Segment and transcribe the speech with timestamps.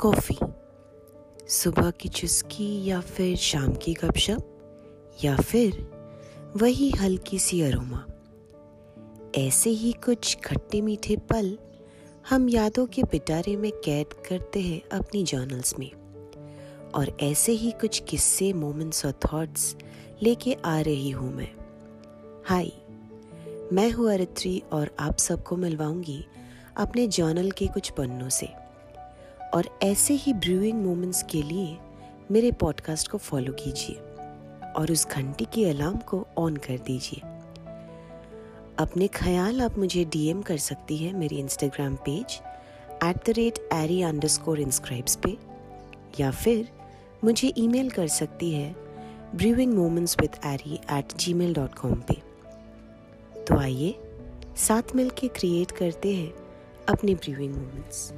[0.00, 0.38] Coffee.
[1.48, 4.50] सुबह की चुस्की या फिर शाम की गपशप,
[5.24, 5.90] या फिर
[6.56, 8.04] वही हल्की सी अरोमा।
[9.34, 11.58] ऐसे ही कुछ खट्टे मीठे पल
[12.28, 15.90] हम यादों के पिटारे में कैद करते हैं अपनी जर्नल्स में।
[16.94, 19.76] और ऐसे ही कुछ किस्से मोमेंट्स और थॉट्स
[20.22, 21.52] लेके आ रही हूँ मैं।
[22.46, 22.72] हाय
[23.72, 26.24] मैं हूँ अरित्री और आप सबको मिलवाऊँगी
[26.76, 28.63] अपने जर्नल के कुछ पन्नों से।
[29.54, 31.76] और ऐसे ही ब्रूइंग मोमेंट्स के लिए
[32.30, 33.96] मेरे पॉडकास्ट को फॉलो कीजिए
[34.72, 37.20] और उस घंटी के अलार्म को ऑन कर दीजिए।
[38.78, 42.40] अपने ख्याल आप मुझे डीएम कर सकती हैं मेरी Instagram page
[43.04, 45.36] at the rate Ari underscore inscribes पे,
[46.20, 46.68] या फिर
[47.24, 48.74] मुझे ईमेल कर सकती है
[49.34, 52.14] brewing moments with Ari at Gmail dot com पे।
[53.44, 53.94] तो आइए
[54.56, 56.32] साथ मिलके क्रिएट करते हैं
[56.88, 58.14] अपने ब्रूइंग मोमेंट्स